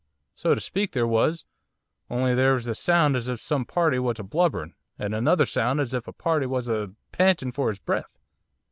[0.33, 1.45] 'So to speak there was,
[2.09, 5.79] only there was this sound as if some party was a blubbering, and another sound
[5.79, 8.17] as if a party was a panting for his breath.